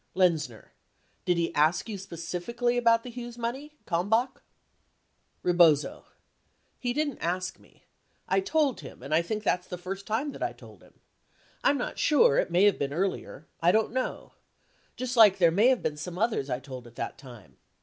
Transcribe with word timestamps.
Lenzner. 0.15 0.71
Did 1.25 1.37
he 1.37 1.53
ask 1.53 1.87
you 1.87 1.95
specifically 1.99 2.75
about 2.75 3.03
the 3.03 3.11
Hughes 3.11 3.37
money? 3.37 3.75
Kalmbach? 3.85 4.41
Rebozo. 5.43 6.05
He 6.79 6.91
didn't 6.91 7.19
ask 7.19 7.59
me. 7.59 7.83
I 8.27 8.39
told 8.39 8.79
him 8.79 9.03
and 9.03 9.13
I 9.13 9.21
think 9.21 9.43
that's 9.43 9.67
the 9.67 9.77
first 9.77 10.07
time 10.07 10.31
that 10.31 10.41
I 10.41 10.53
told 10.53 10.81
him. 10.81 10.95
I'm 11.63 11.77
not 11.77 11.99
sure, 11.99 12.39
it 12.39 12.49
may 12.49 12.63
have 12.63 12.79
been 12.79 12.93
earlier. 12.93 13.45
I 13.61 13.71
don't 13.71 13.91
know. 13.93 14.31
Just 14.95 15.15
like 15.15 15.37
there 15.37 15.51
may 15.51 15.67
have 15.67 15.83
been 15.83 15.97
some 15.97 16.17
others 16.17 16.49
I 16.49 16.59
told 16.59 16.87
at 16.87 16.95
that 16.95 17.19
time. 17.19 17.57